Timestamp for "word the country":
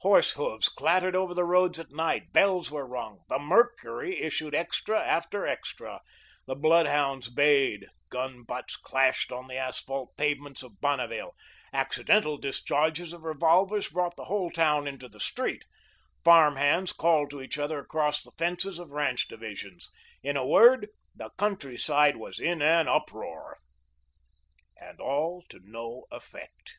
20.46-21.76